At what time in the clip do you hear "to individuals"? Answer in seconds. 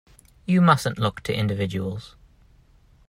1.25-2.15